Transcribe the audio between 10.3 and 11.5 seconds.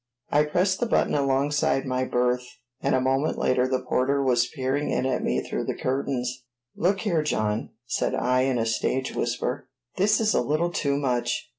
a little too much!